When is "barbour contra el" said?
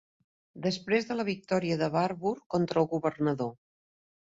1.97-2.91